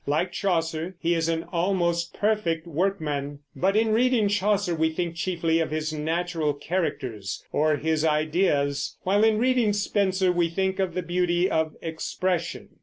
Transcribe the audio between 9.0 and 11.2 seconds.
while in reading Spenser we think of the